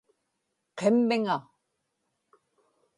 qimmiŋa 0.77 1.37